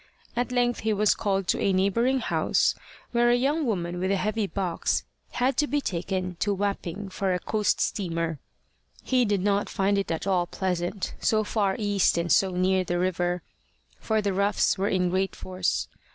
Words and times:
At 0.35 0.51
length 0.51 0.79
he 0.79 0.93
was 0.93 1.13
called 1.13 1.47
to 1.49 1.59
a 1.61 1.71
neighbouring 1.71 2.21
house, 2.21 2.73
where 3.11 3.29
a 3.29 3.35
young 3.35 3.67
woman 3.67 3.99
with 3.99 4.09
a 4.09 4.15
heavy 4.15 4.47
box 4.47 5.03
had 5.33 5.57
to 5.57 5.67
be 5.67 5.79
taken 5.79 6.37
to 6.39 6.55
Wapping 6.55 7.09
for 7.09 7.35
a 7.35 7.39
coast 7.39 7.79
steamer. 7.79 8.39
He 9.03 9.25
did 9.25 9.41
not 9.41 9.69
find 9.69 9.99
it 9.99 10.09
at 10.09 10.25
all 10.25 10.47
pleasant, 10.47 11.13
so 11.19 11.43
far 11.43 11.75
east 11.77 12.17
and 12.17 12.31
so 12.31 12.49
near 12.55 12.83
the 12.83 12.97
river; 12.97 13.43
for 13.99 14.23
the 14.23 14.33
roughs 14.33 14.75
were 14.75 14.89
in 14.89 15.11
great 15.11 15.35
force. 15.35 15.87